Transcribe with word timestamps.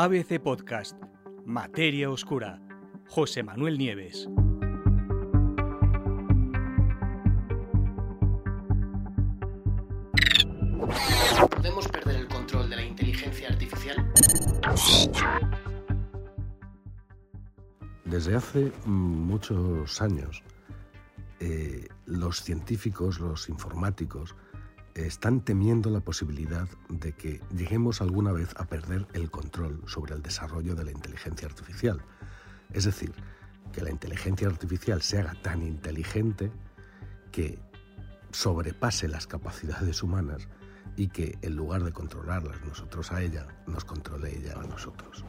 ABC 0.00 0.38
Podcast, 0.38 0.96
Materia 1.44 2.08
Oscura, 2.08 2.60
José 3.08 3.42
Manuel 3.42 3.76
Nieves. 3.78 4.28
¿Podemos 11.50 11.88
perder 11.88 12.14
el 12.14 12.28
control 12.28 12.70
de 12.70 12.76
la 12.76 12.84
inteligencia 12.84 13.48
artificial? 13.48 14.12
Desde 18.04 18.36
hace 18.36 18.70
muchos 18.84 20.00
años, 20.00 20.44
eh, 21.40 21.88
los 22.06 22.40
científicos, 22.44 23.18
los 23.18 23.48
informáticos, 23.48 24.36
están 25.06 25.40
temiendo 25.40 25.90
la 25.90 26.00
posibilidad 26.00 26.68
de 26.88 27.12
que 27.12 27.40
lleguemos 27.54 28.00
alguna 28.00 28.32
vez 28.32 28.54
a 28.56 28.64
perder 28.64 29.06
el 29.12 29.30
control 29.30 29.82
sobre 29.86 30.14
el 30.14 30.22
desarrollo 30.22 30.74
de 30.74 30.84
la 30.84 30.92
inteligencia 30.92 31.46
artificial. 31.46 32.02
Es 32.72 32.84
decir, 32.84 33.12
que 33.72 33.82
la 33.82 33.90
inteligencia 33.90 34.48
artificial 34.48 35.02
se 35.02 35.18
haga 35.18 35.34
tan 35.42 35.62
inteligente 35.62 36.50
que 37.32 37.58
sobrepase 38.32 39.08
las 39.08 39.26
capacidades 39.26 40.02
humanas 40.02 40.48
y 40.96 41.08
que 41.08 41.38
en 41.42 41.54
lugar 41.54 41.84
de 41.84 41.92
controlarlas 41.92 42.60
nosotros 42.64 43.12
a 43.12 43.22
ella, 43.22 43.46
nos 43.66 43.84
controle 43.84 44.36
ella 44.36 44.54
a 44.60 44.66
nosotros. 44.66 45.24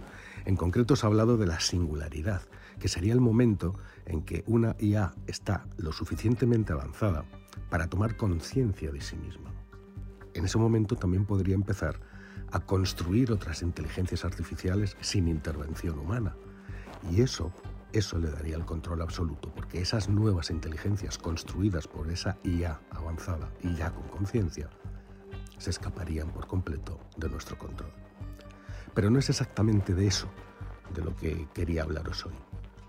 En 0.45 0.55
concreto 0.55 0.95
se 0.95 1.05
ha 1.05 1.09
hablado 1.09 1.37
de 1.37 1.45
la 1.45 1.59
singularidad, 1.59 2.41
que 2.79 2.87
sería 2.87 3.13
el 3.13 3.21
momento 3.21 3.77
en 4.05 4.23
que 4.23 4.43
una 4.47 4.75
IA 4.79 5.13
está 5.27 5.67
lo 5.77 5.91
suficientemente 5.91 6.73
avanzada 6.73 7.25
para 7.69 7.87
tomar 7.87 8.17
conciencia 8.17 8.91
de 8.91 9.01
sí 9.01 9.15
misma. 9.15 9.58
En 10.33 10.45
ese 10.45 10.57
momento 10.57 10.95
también 10.95 11.25
podría 11.25 11.55
empezar 11.55 11.99
a 12.51 12.59
construir 12.59 13.31
otras 13.31 13.61
inteligencias 13.61 14.25
artificiales 14.25 14.97
sin 15.01 15.27
intervención 15.27 15.99
humana. 15.99 16.35
Y 17.11 17.21
eso, 17.21 17.51
eso 17.93 18.17
le 18.17 18.29
daría 18.29 18.55
el 18.55 18.65
control 18.65 19.01
absoluto, 19.01 19.51
porque 19.53 19.81
esas 19.81 20.09
nuevas 20.09 20.49
inteligencias 20.49 21.17
construidas 21.17 21.87
por 21.87 22.09
esa 22.09 22.37
IA 22.43 22.79
avanzada 22.91 23.51
y 23.61 23.75
ya 23.75 23.91
con 23.91 24.07
conciencia, 24.07 24.69
se 25.57 25.69
escaparían 25.69 26.29
por 26.29 26.47
completo 26.47 26.99
de 27.17 27.29
nuestro 27.29 27.57
control. 27.57 27.91
Pero 28.93 29.09
no 29.09 29.19
es 29.19 29.29
exactamente 29.29 29.93
de 29.93 30.07
eso 30.07 30.27
de 30.93 31.03
lo 31.03 31.15
que 31.15 31.47
quería 31.53 31.83
hablaros 31.83 32.25
hoy. 32.25 32.33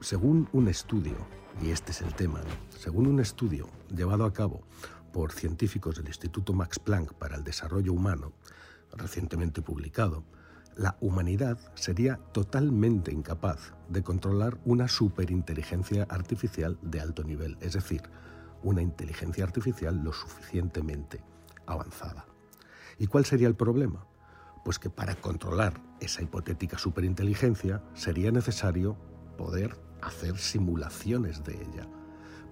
Según 0.01 0.49
un 0.53 0.69
estudio, 0.69 1.17
y 1.63 1.71
este 1.71 1.93
es 1.93 2.01
el 2.01 2.15
tema, 2.15 2.41
según 2.79 3.07
un 3.07 3.21
estudio 3.21 3.69
llevado 3.95 4.25
a 4.25 4.33
cabo 4.33 4.63
por 5.13 5.33
científicos 5.33 5.97
del 5.97 6.09
Instituto 6.09 6.53
Max 6.53 6.79
Planck 6.79 7.15
para 7.15 7.37
el 7.37 7.45
Desarrollo 7.45 7.93
Humano, 7.93 8.33
recientemente 8.93 9.63
publicado, 9.63 10.25
la 10.77 10.97
humanidad 11.01 11.59
sería 11.75 12.17
totalmente 12.33 13.13
incapaz 13.13 13.75
de 13.89 14.03
controlar 14.03 14.59
una 14.65 14.89
superinteligencia 14.89 16.07
artificial 16.09 16.79
de 16.83 17.01
alto 17.01 17.25
nivel, 17.25 17.59
es 17.61 17.75
decir, 17.75 18.03
una 18.63 18.83
inteligencia 18.83 19.45
artificial 19.45 20.03
lo 20.03 20.13
suficientemente 20.13 21.23
avanzada. 21.67 22.27
¿Y 22.99 23.07
cuál 23.07 23.25
sería 23.25 23.49
el 23.49 23.57
problema? 23.57 24.07
Pues 24.65 24.79
que 24.79 24.91
para 24.91 25.15
controlar 25.17 25.81
esa 26.01 26.23
hipotética 26.23 26.79
superinteligencia 26.79 27.83
sería 27.95 28.31
necesario 28.31 28.97
poder 29.37 29.79
hacer 30.03 30.39
simulaciones 30.39 31.43
de 31.45 31.55
ella. 31.55 31.89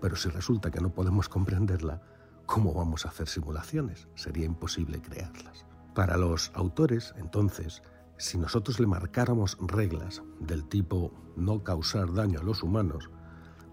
Pero 0.00 0.16
si 0.16 0.28
resulta 0.28 0.70
que 0.70 0.80
no 0.80 0.90
podemos 0.90 1.28
comprenderla, 1.28 2.02
¿cómo 2.48 2.72
vamos 2.72 3.04
a 3.04 3.10
hacer 3.10 3.28
simulaciones? 3.28 4.08
Sería 4.14 4.46
imposible 4.46 5.02
crearlas. 5.02 5.66
Para 5.94 6.16
los 6.16 6.50
autores, 6.54 7.12
entonces, 7.18 7.82
si 8.16 8.38
nosotros 8.38 8.80
le 8.80 8.86
marcáramos 8.86 9.58
reglas 9.60 10.22
del 10.40 10.64
tipo 10.64 11.12
no 11.36 11.62
causar 11.62 12.12
daño 12.14 12.40
a 12.40 12.42
los 12.42 12.62
humanos, 12.62 13.10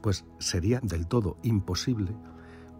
pues 0.03 0.25
sería 0.39 0.81
del 0.81 1.07
todo 1.07 1.37
imposible 1.41 2.13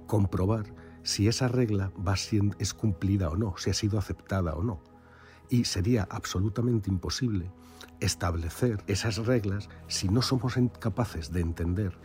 comprobar 0.06 0.66
si 1.04 1.30
esa 1.30 1.48
regla 1.48 1.94
va 2.06 2.18
siendo, 2.18 2.58
es 2.60 2.74
cumplida 2.74 3.30
o 3.30 3.38
no, 3.38 3.56
si 3.58 3.70
ha 3.70 3.74
sido 3.74 3.98
aceptada 3.98 4.54
o 4.54 4.64
no. 4.64 4.84
Y 5.50 5.64
sería 5.64 6.08
absolutamente 6.12 6.90
imposible 6.90 7.52
establecer 8.02 8.84
esas 8.88 9.26
reglas 9.26 9.70
si 9.88 10.10
no 10.10 10.22
somos 10.22 10.56
capaces 10.78 11.32
de 11.32 11.40
entender 11.40 11.98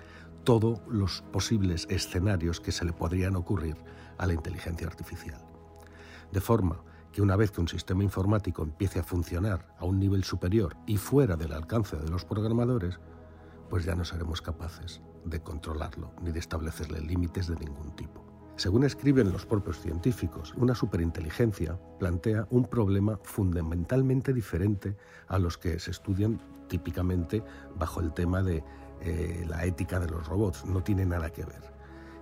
todos 0.44 0.80
los 0.88 1.22
posibles 1.32 1.86
escenarios 1.90 2.60
que 2.60 2.72
se 2.72 2.84
le 2.84 2.92
podrían 2.92 3.36
ocurrir 3.36 3.76
a 4.18 4.26
la 4.26 4.34
inteligencia 4.34 4.86
artificial. 4.86 5.40
De 6.32 6.40
forma 6.40 6.82
que 7.12 7.22
una 7.22 7.36
vez 7.36 7.50
que 7.50 7.60
un 7.60 7.68
sistema 7.68 8.04
informático 8.04 8.62
empiece 8.62 9.00
a 9.00 9.02
funcionar 9.02 9.74
a 9.78 9.84
un 9.84 9.98
nivel 9.98 10.24
superior 10.24 10.76
y 10.86 10.96
fuera 10.96 11.36
del 11.36 11.52
alcance 11.52 11.96
de 11.96 12.08
los 12.08 12.24
programadores, 12.24 13.00
pues 13.68 13.84
ya 13.84 13.94
no 13.94 14.04
seremos 14.04 14.42
capaces 14.42 15.00
de 15.24 15.40
controlarlo 15.40 16.12
ni 16.22 16.32
de 16.32 16.38
establecerle 16.38 17.00
límites 17.00 17.48
de 17.48 17.56
ningún 17.56 17.94
tipo. 17.96 18.24
Según 18.56 18.84
escriben 18.84 19.32
los 19.32 19.46
propios 19.46 19.80
científicos, 19.80 20.54
una 20.54 20.74
superinteligencia 20.74 21.78
plantea 21.98 22.46
un 22.50 22.66
problema 22.66 23.18
fundamentalmente 23.22 24.34
diferente 24.34 24.96
a 25.28 25.38
los 25.38 25.56
que 25.56 25.78
se 25.78 25.90
estudian 25.90 26.40
típicamente 26.68 27.42
bajo 27.78 28.00
el 28.00 28.12
tema 28.12 28.42
de 28.42 28.62
eh, 29.00 29.44
la 29.48 29.64
ética 29.64 29.98
de 29.98 30.08
los 30.08 30.26
robots. 30.26 30.64
No 30.64 30.82
tiene 30.82 31.04
nada 31.04 31.30
que 31.30 31.44
ver. 31.44 31.62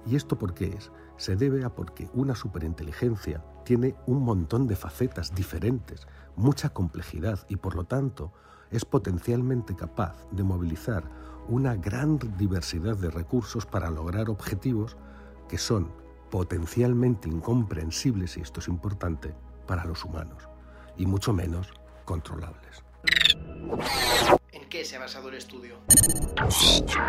¿Y 0.07 0.17
esto 0.17 0.39
por 0.39 0.55
qué 0.55 0.67
es? 0.77 0.91
Se 1.17 1.37
debe 1.37 1.65
a 1.65 1.75
porque 1.75 2.09
una 2.15 2.35
superinteligencia 2.35 3.45
tiene 3.65 3.97
un 4.07 4.23
montón 4.23 4.67
de 4.67 4.77
facetas 4.77 5.35
diferentes, 5.35 6.07
mucha 6.37 6.71
complejidad 6.71 7.41
y 7.49 7.57
por 7.57 7.75
lo 7.75 7.85
tanto 7.85 8.33
es 8.71 8.85
potencialmente 8.85 9.75
capaz 9.75 10.17
de 10.31 10.43
movilizar 10.43 11.05
una 11.49 11.75
gran 11.75 12.19
diversidad 12.37 12.97
de 12.97 13.11
recursos 13.11 13.67
para 13.67 13.91
lograr 13.91 14.29
objetivos 14.29 14.97
que 15.49 15.59
son 15.59 15.91
potencialmente 16.31 17.29
incomprensibles, 17.29 18.37
y 18.37 18.43
esto 18.43 18.61
es 18.61 18.69
importante, 18.69 19.35
para 19.67 19.85
los 19.85 20.05
humanos, 20.05 20.49
y 20.97 21.07
mucho 21.07 21.33
menos 21.33 21.69
controlables. 22.05 22.85
¿En 24.61 24.69
qué 24.69 24.85
se 24.85 24.97
ha 24.97 25.01
basado 25.01 25.29
el 25.29 25.37
estudio? 25.37 25.77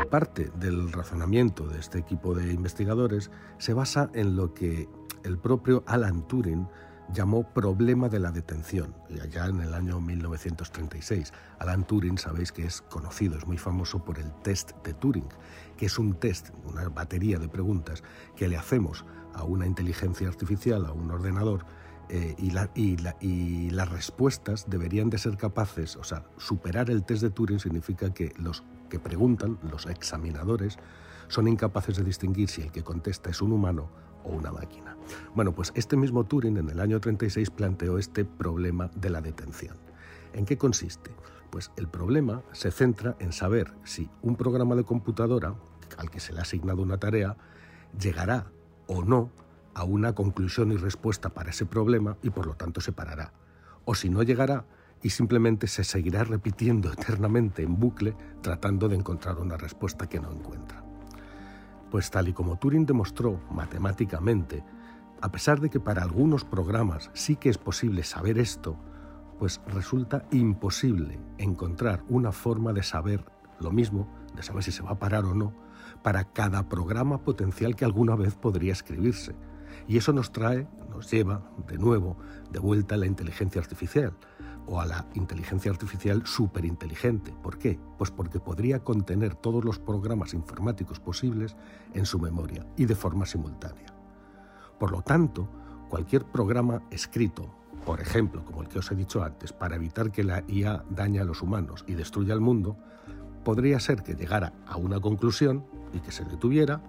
Parte 0.10 0.52
del 0.56 0.92
razonamiento 0.92 1.68
de 1.68 1.80
este 1.80 1.98
equipo 2.00 2.34
de 2.34 2.52
investigadores 2.54 3.32
se 3.58 3.74
basa 3.74 4.10
en 4.14 4.36
lo 4.36 4.54
que 4.54 4.88
el 5.24 5.38
propio 5.38 5.84
Alan 5.88 6.28
Turing 6.28 6.68
llamó 7.12 7.52
problema 7.54 8.08
de 8.08 8.20
la 8.20 8.32
detención, 8.32 8.96
allá 9.22 9.48
en 9.48 9.62
el 9.62 9.74
año 9.74 10.00
1936. 10.00 11.34
Alan 11.58 11.86
Turing, 11.86 12.18
sabéis 12.18 12.52
que 12.52 12.66
es 12.66 12.82
conocido, 12.82 13.38
es 13.38 13.48
muy 13.48 13.58
famoso 13.58 14.04
por 14.04 14.20
el 14.20 14.31
test 14.44 14.72
de 14.84 14.94
Turing, 14.94 15.28
que 15.76 15.88
es 15.88 15.98
un 15.98 16.20
test, 16.20 16.50
una 16.66 16.88
batería 16.90 17.40
de 17.40 17.50
preguntas 17.50 18.04
que 18.36 18.48
le 18.48 18.58
hacemos 18.58 19.06
a 19.34 19.44
una 19.44 19.66
inteligencia 19.66 20.28
artificial, 20.28 20.86
a 20.86 20.92
un 20.92 21.10
ordenador, 21.10 21.66
eh, 22.09 22.36
y, 22.38 22.97
y 23.22 23.70
las 23.70 23.90
respuestas 23.90 24.70
deberían 24.70 25.09
de 25.09 25.18
ser 25.18 25.38
capaces, 25.38 25.96
o 25.96 26.03
sea, 26.03 26.25
superar 26.38 26.90
el 26.90 27.03
test 27.03 27.22
de 27.22 27.30
Turing 27.30 27.59
significa 27.59 28.14
que 28.14 28.34
los 28.38 28.64
que 28.90 29.00
preguntan, 29.00 29.59
los 29.62 29.86
examinadores, 29.86 30.80
son 31.28 31.48
incapaces 31.48 31.96
de 31.98 32.03
distinguir 32.03 32.50
si 32.50 32.62
el 32.62 32.72
que 32.72 32.84
contesta 32.84 33.30
es 33.30 33.42
un 33.42 33.52
humano 33.52 33.90
o 34.24 34.31
una 34.31 34.52
máquina. 34.52 34.98
Bueno, 35.36 35.53
pues 35.53 35.72
este 35.75 35.96
mismo 35.96 36.25
Turing 36.25 36.58
en 36.58 36.69
el 36.69 36.80
año 36.80 37.00
36 37.00 37.52
planteó 37.52 37.98
este 37.98 38.25
problema 38.25 38.90
de 38.96 39.09
la 39.09 39.22
detención. 39.22 39.78
¿En 40.34 40.46
qué 40.46 40.58
consiste? 40.58 41.12
Pues 41.50 41.72
el 41.78 41.88
problema 41.88 42.44
se 42.52 42.72
centra 42.72 43.16
en 43.19 43.31
saber 43.31 43.74
si 43.84 44.09
un 44.22 44.36
programa 44.36 44.75
de 44.75 44.84
computadora 44.84 45.56
al 45.98 46.09
que 46.09 46.19
se 46.19 46.34
le 46.34 46.40
ha 46.40 46.44
asignado 46.44 46.81
una 46.81 46.98
tarea 46.98 47.38
llegará 48.00 48.52
o 48.88 49.03
no 49.03 49.31
a 49.74 49.84
una 49.84 50.13
conclusión 50.13 50.72
y 50.72 50.78
respuesta 50.78 51.30
para 51.30 51.52
ese 51.52 51.66
problema 51.66 52.18
y 52.24 52.30
por 52.30 52.46
lo 52.46 52.56
tanto 52.56 52.81
se 52.81 52.91
parará. 52.91 53.34
O 53.85 53.96
si 53.96 54.10
no 54.10 54.24
llegará 54.24 54.66
y 55.01 55.10
simplemente 55.10 55.68
se 55.68 55.83
seguirá 55.83 56.24
repitiendo 56.24 56.92
eternamente 56.94 57.63
en 57.63 57.80
bucle 57.80 58.16
tratando 58.42 58.88
de 58.88 58.95
encontrar 58.95 59.39
una 59.39 59.57
respuesta 59.57 60.07
que 60.07 60.19
no 60.19 60.31
encuentra. 60.31 60.83
Pues 61.89 62.12
tal 62.12 62.27
y 62.27 62.33
como 62.33 62.57
Turing 62.57 62.86
demostró 62.86 63.39
matemáticamente, 63.51 64.63
a 65.21 65.31
pesar 65.31 65.60
de 65.60 65.69
que 65.69 65.80
para 65.80 66.04
algunos 66.04 66.45
programas 66.45 67.10
sí 67.13 67.36
que 67.36 67.50
es 67.50 67.57
posible 67.57 68.04
saber 68.04 68.38
esto, 68.38 68.77
pues 69.39 69.62
resulta 69.68 70.25
imposible 70.31 71.19
encontrar 71.38 72.04
una 72.10 72.31
forma 72.31 72.74
de 72.74 72.83
saber 72.83 73.25
lo 73.60 73.72
mismo, 73.72 74.07
de 74.36 74.44
saber 74.44 74.63
si 74.63 74.72
se 74.72 74.83
va 74.83 74.92
a 74.92 75.00
parar 75.00 75.25
o 75.25 75.33
no, 75.33 75.54
para 76.04 76.25
cada 76.25 76.69
programa 76.69 77.24
potencial 77.24 77.75
que 77.75 77.86
alguna 77.86 78.15
vez 78.15 78.36
podría 78.36 78.74
escribirse. 78.74 79.36
Y 79.88 79.98
eso 79.98 80.14
nos 80.14 80.31
trae, 80.31 80.68
nos 80.90 81.10
lleva 81.12 81.42
de 81.68 81.78
nuevo 81.78 82.18
de 82.52 82.60
vuelta 82.60 82.96
a 82.96 82.98
la 82.98 83.06
inteligencia 83.06 83.62
artificial, 83.62 84.14
o 84.66 84.80
a 84.80 84.86
la 84.86 85.08
inteligencia 85.16 85.72
artificial 85.72 86.26
superinteligente. 86.26 87.34
¿Por 87.42 87.58
qué? 87.58 87.80
Pues 87.98 88.12
porque 88.12 88.40
podría 88.40 88.84
contener 88.84 89.34
todos 89.36 89.66
los 89.66 89.80
programas 89.80 90.34
informáticos 90.34 91.00
posibles 91.00 91.56
en 91.94 92.06
su 92.06 92.20
memoria 92.20 92.68
y 92.78 92.86
de 92.86 92.96
forma 92.96 93.26
simultánea. 93.26 93.94
Por 94.80 94.92
lo 94.92 95.02
tanto, 95.02 95.50
cualquier 95.90 96.24
programa 96.25 96.84
escrito 96.92 97.60
por 97.86 98.02
ejemplo, 98.02 98.44
como 98.46 98.62
el 98.62 98.68
que 98.68 98.80
os 98.80 98.92
he 98.92 98.96
dicho 98.96 99.24
antes, 99.24 99.54
para 99.54 99.75
evitar 99.75 100.12
que 100.12 100.24
la 100.24 100.44
IA 100.48 100.84
dañe 100.90 101.20
a 101.20 101.24
los 101.24 101.42
humanos 101.42 101.86
y 101.88 101.94
destruya 101.94 102.34
el 102.34 102.42
mundo, 102.42 102.78
podría 103.44 103.80
ser 103.80 104.04
que 104.04 104.14
llegara 104.14 104.54
a 104.68 104.78
una 104.78 105.00
conclusión 105.00 105.66
y 105.94 106.00
que 106.00 106.12
se 106.12 106.25
detuviera, 106.25 106.82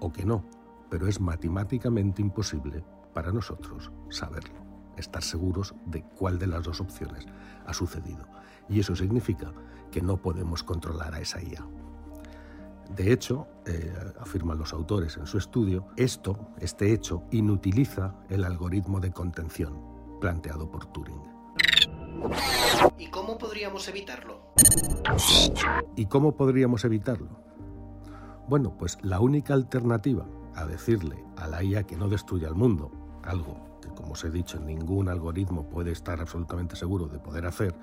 o 0.00 0.12
que 0.12 0.24
no, 0.24 0.44
pero 0.92 1.08
es 1.08 1.22
matemáticamente 1.22 2.20
imposible 2.20 2.84
para 3.14 3.32
nosotros 3.32 3.90
saberlo, 4.10 4.60
estar 4.98 5.22
seguros 5.22 5.74
de 5.86 6.02
cuál 6.02 6.38
de 6.38 6.46
las 6.46 6.64
dos 6.64 6.82
opciones 6.82 7.24
ha 7.64 7.72
sucedido. 7.72 8.28
Y 8.68 8.80
eso 8.80 8.94
significa 8.94 9.54
que 9.90 10.02
no 10.02 10.18
podemos 10.18 10.62
controlar 10.62 11.14
a 11.14 11.20
esa 11.20 11.42
IA. 11.42 11.66
De 12.94 13.10
hecho, 13.10 13.46
eh, 13.64 13.90
afirman 14.20 14.58
los 14.58 14.74
autores 14.74 15.16
en 15.16 15.26
su 15.26 15.38
estudio, 15.38 15.86
esto, 15.96 16.50
este 16.58 16.92
hecho, 16.92 17.22
inutiliza 17.30 18.14
el 18.28 18.44
algoritmo 18.44 19.00
de 19.00 19.12
contención 19.12 19.80
planteado 20.20 20.70
por 20.70 20.84
Turing. 20.92 21.22
¿Y 22.98 23.06
cómo 23.06 23.38
podríamos 23.38 23.88
evitarlo? 23.88 24.52
¿Y 25.96 26.04
cómo 26.04 26.36
podríamos 26.36 26.84
evitarlo? 26.84 27.30
Bueno, 28.46 28.76
pues 28.76 28.98
la 29.00 29.20
única 29.20 29.54
alternativa 29.54 30.26
a 30.54 30.66
decirle 30.66 31.24
a 31.36 31.48
la 31.48 31.62
IA 31.62 31.84
que 31.84 31.96
no 31.96 32.08
destruya 32.08 32.48
el 32.48 32.54
mundo, 32.54 32.90
algo 33.22 33.78
que, 33.80 33.88
como 33.88 34.12
os 34.12 34.24
he 34.24 34.30
dicho, 34.30 34.58
ningún 34.60 35.08
algoritmo 35.08 35.68
puede 35.68 35.92
estar 35.92 36.20
absolutamente 36.20 36.76
seguro 36.76 37.06
de 37.06 37.18
poder 37.18 37.46
hacer, 37.46 37.74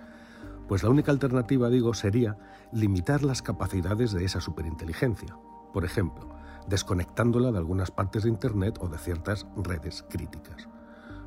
pues 0.67 0.83
la 0.83 0.89
única 0.89 1.11
alternativa, 1.11 1.69
digo, 1.69 1.93
sería 1.93 2.37
limitar 2.71 3.23
las 3.23 3.41
capacidades 3.41 4.11
de 4.11 4.23
esa 4.23 4.39
superinteligencia. 4.39 5.35
Por 5.73 5.83
ejemplo, 5.83 6.29
desconectándola 6.67 7.51
de 7.51 7.57
algunas 7.57 7.89
partes 7.89 8.23
de 8.23 8.29
Internet 8.29 8.77
o 8.79 8.87
de 8.87 8.99
ciertas 8.99 9.47
redes 9.57 10.05
críticas. 10.09 10.69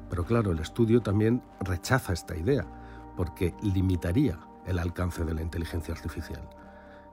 Pero 0.08 0.24
claro, 0.24 0.52
el 0.52 0.60
estudio 0.60 1.00
también 1.00 1.42
rechaza 1.60 2.12
esta 2.12 2.36
idea, 2.36 2.66
porque 3.16 3.54
limitaría 3.62 4.38
el 4.66 4.78
alcance 4.78 5.24
de 5.24 5.34
la 5.34 5.42
inteligencia 5.42 5.92
artificial. 5.92 6.48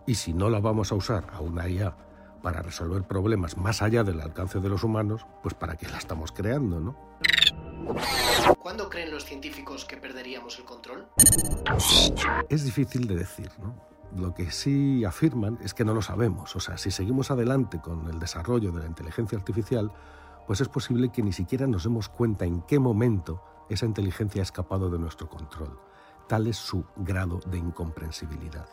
Y 0.06 0.16
si 0.16 0.34
no 0.34 0.50
la 0.50 0.60
vamos 0.60 0.92
a 0.92 0.96
usar 0.96 1.26
a 1.34 1.40
una 1.40 1.68
IA 1.68 1.96
para 2.42 2.62
resolver 2.62 3.04
problemas 3.04 3.58
más 3.58 3.82
allá 3.82 4.04
del 4.04 4.22
alcance 4.22 4.60
de 4.60 4.70
los 4.70 4.84
humanos, 4.84 5.26
pues 5.44 5.54
para 5.54 5.76
qué 5.76 5.88
la 5.88 5.98
estamos 5.98 6.32
creando, 6.32 6.80
¿no? 6.80 6.96
¿Cuándo 8.60 8.90
creen 8.90 9.12
los 9.12 9.26
científicos 9.26 9.86
que 9.86 9.98
perderíamos 9.98 10.58
el 10.60 10.66
control? 10.66 11.08
Es 12.50 12.64
difícil 12.64 13.08
de 13.08 13.16
decir, 13.16 13.52
¿no? 13.60 13.76
Lo 14.16 14.34
que 14.34 14.52
sí 14.52 15.06
afirman 15.06 15.60
es 15.62 15.74
que 15.74 15.86
no 15.86 15.94
lo 15.94 16.02
sabemos. 16.02 16.56
O 16.56 16.60
sea, 16.60 16.78
si 16.78 16.92
seguimos 16.92 17.30
adelante 17.32 17.80
con 17.80 18.08
el 18.08 18.20
desarrollo 18.20 18.72
de 18.72 18.80
la 18.82 18.88
inteligencia 18.88 19.38
artificial, 19.38 19.92
pues 20.48 20.62
es 20.62 20.68
posible 20.68 21.10
que 21.10 21.22
ni 21.22 21.32
siquiera 21.32 21.68
nos 21.68 21.84
demos 21.84 22.10
cuenta 22.10 22.46
en 22.46 22.62
qué 22.64 22.80
momento 22.80 23.44
esa 23.70 23.86
inteligencia 23.86 24.42
ha 24.42 24.44
escapado 24.44 24.90
de 24.90 24.98
nuestro 24.98 25.30
control. 25.30 25.80
Tal 26.28 26.48
es 26.48 26.58
su 26.58 26.86
grado 26.96 27.40
de 27.46 27.60
incomprensibilidad. 27.60 28.68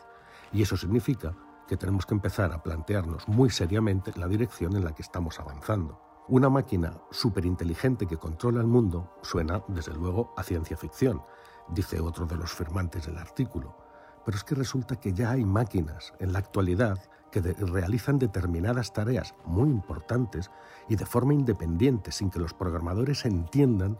Y 0.51 0.63
eso 0.63 0.75
significa 0.75 1.35
que 1.67 1.77
tenemos 1.77 2.05
que 2.05 2.15
empezar 2.15 2.51
a 2.53 2.63
plantearnos 2.63 3.27
muy 3.27 3.49
seriamente 3.49 4.11
la 4.15 4.27
dirección 4.27 4.75
en 4.75 4.85
la 4.85 4.93
que 4.93 5.01
estamos 5.01 5.39
avanzando. 5.39 6.01
Una 6.29 6.49
máquina 6.49 6.99
superinteligente 7.11 8.07
que 8.07 8.17
controla 8.17 8.61
el 8.61 8.67
mundo 8.67 9.13
suena, 9.21 9.63
desde 9.67 9.93
luego, 9.93 10.33
a 10.35 10.43
ciencia 10.43 10.75
ficción, 10.75 11.21
dice 11.69 11.99
otro 11.99 12.25
de 12.25 12.35
los 12.35 12.51
firmantes 12.51 13.05
del 13.05 13.17
artículo. 13.17 13.77
Pero 14.25 14.37
es 14.37 14.43
que 14.43 14.55
resulta 14.55 14.97
que 14.97 15.13
ya 15.13 15.31
hay 15.31 15.45
máquinas 15.45 16.13
en 16.19 16.33
la 16.33 16.39
actualidad 16.39 16.99
que 17.31 17.41
realizan 17.41 18.19
determinadas 18.19 18.93
tareas 18.93 19.35
muy 19.45 19.69
importantes 19.69 20.51
y 20.89 20.95
de 20.95 21.05
forma 21.05 21.33
independiente, 21.33 22.11
sin 22.11 22.29
que 22.29 22.39
los 22.39 22.53
programadores 22.53 23.25
entiendan 23.25 23.99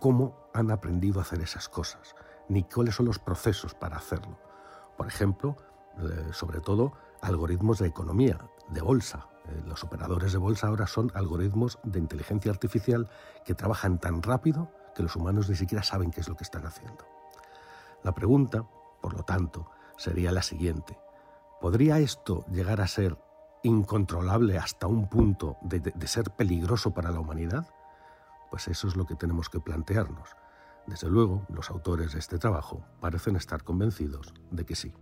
cómo 0.00 0.48
han 0.52 0.70
aprendido 0.70 1.18
a 1.18 1.22
hacer 1.22 1.40
esas 1.40 1.68
cosas, 1.68 2.14
ni 2.48 2.62
cuáles 2.64 2.94
son 2.94 3.06
los 3.06 3.18
procesos 3.18 3.74
para 3.74 3.96
hacerlo. 3.96 4.38
Por 4.96 5.08
ejemplo, 5.08 5.56
eh, 5.98 6.28
sobre 6.32 6.60
todo, 6.60 6.92
algoritmos 7.24 7.78
de 7.78 7.88
economía, 7.88 8.38
de 8.68 8.80
bolsa, 8.80 9.28
eh, 9.46 9.62
los 9.66 9.84
operadores 9.84 10.32
de 10.32 10.38
bolsa 10.38 10.68
ahora 10.68 10.86
son 10.86 11.10
algoritmos 11.14 11.78
de 11.82 11.98
inteligencia 11.98 12.50
artificial 12.50 13.10
que 13.44 13.54
trabajan 13.54 13.98
tan 13.98 14.22
rápido 14.22 14.70
que 14.94 15.02
los 15.02 15.16
humanos 15.16 15.48
ni 15.48 15.56
siquiera 15.56 15.82
saben 15.82 16.10
qué 16.10 16.20
es 16.20 16.28
lo 16.28 16.36
que 16.36 16.44
están 16.44 16.66
haciendo. 16.66 17.04
La 18.02 18.12
pregunta, 18.12 18.64
por 19.00 19.14
lo 19.14 19.22
tanto, 19.24 19.70
sería 19.96 20.32
la 20.32 20.42
siguiente. 20.42 20.98
¿Podría 21.60 21.98
esto 21.98 22.44
llegar 22.50 22.80
a 22.80 22.86
ser 22.86 23.18
incontrolable 23.62 24.58
hasta 24.58 24.86
un 24.86 25.08
punto 25.08 25.56
de, 25.62 25.80
de, 25.80 26.06
ser 26.06 26.30
peligroso 26.30 26.92
para 26.92 27.10
la 27.10 27.20
humanidad? 27.20 27.66
Pues 28.50 28.68
eso 28.68 28.88
es 28.88 28.96
lo 28.96 29.06
que 29.06 29.14
tenemos 29.14 29.48
que 29.48 29.60
plantearnos. 29.60 30.28
Desde 30.86 31.08
luego, 31.08 31.46
los 31.48 31.70
autores 31.70 32.12
de 32.12 32.18
este 32.18 32.38
trabajo 32.38 32.84
parecen 33.00 33.36
estar 33.36 33.64
convencidos 33.64 34.34
de 34.50 34.66
que 34.66 34.74
sí. 34.74 34.92